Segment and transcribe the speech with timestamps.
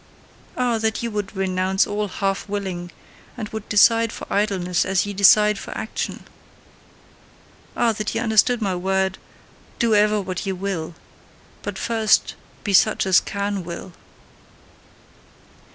[0.57, 2.91] Ah, that ye would renounce all HALF willing,
[3.37, 6.23] and would decide for idleness as ye decide for action!
[7.77, 9.19] Ah, that ye understood my word:
[9.77, 10.95] "Do ever what ye will
[11.61, 12.33] but first
[12.63, 13.93] be such as CAN WILL.